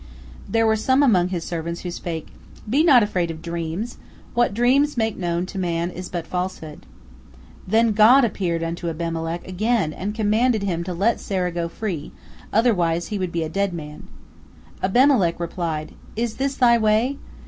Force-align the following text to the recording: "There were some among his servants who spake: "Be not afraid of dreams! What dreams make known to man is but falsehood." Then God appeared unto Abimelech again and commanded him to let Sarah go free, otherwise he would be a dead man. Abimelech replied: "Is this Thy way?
"There 0.49 0.65
were 0.65 0.75
some 0.75 1.03
among 1.03 1.27
his 1.27 1.43
servants 1.43 1.81
who 1.81 1.91
spake: 1.91 2.29
"Be 2.67 2.83
not 2.83 3.03
afraid 3.03 3.29
of 3.29 3.43
dreams! 3.43 3.97
What 4.33 4.55
dreams 4.55 4.97
make 4.97 5.15
known 5.15 5.45
to 5.45 5.59
man 5.59 5.91
is 5.91 6.09
but 6.09 6.25
falsehood." 6.25 6.87
Then 7.67 7.91
God 7.91 8.25
appeared 8.25 8.63
unto 8.63 8.89
Abimelech 8.89 9.47
again 9.47 9.93
and 9.93 10.15
commanded 10.15 10.63
him 10.63 10.83
to 10.85 10.93
let 10.95 11.19
Sarah 11.19 11.51
go 11.51 11.67
free, 11.69 12.11
otherwise 12.51 13.09
he 13.09 13.19
would 13.19 13.31
be 13.31 13.43
a 13.43 13.47
dead 13.49 13.75
man. 13.75 14.07
Abimelech 14.81 15.39
replied: 15.39 15.91
"Is 16.15 16.37
this 16.37 16.55
Thy 16.55 16.79
way? 16.79 17.19